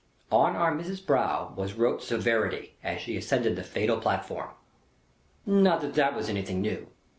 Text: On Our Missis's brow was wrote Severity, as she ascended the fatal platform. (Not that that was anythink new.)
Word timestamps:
On 0.31 0.55
Our 0.55 0.73
Missis's 0.73 0.99
brow 0.99 1.53
was 1.55 1.75
wrote 1.75 2.01
Severity, 2.01 2.73
as 2.83 3.01
she 3.01 3.15
ascended 3.17 3.55
the 3.55 3.61
fatal 3.61 3.97
platform. 3.97 4.49
(Not 5.45 5.81
that 5.81 5.93
that 5.93 6.15
was 6.15 6.27
anythink 6.27 6.61
new.) 6.61 6.87